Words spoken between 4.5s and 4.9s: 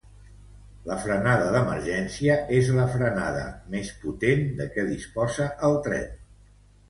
de què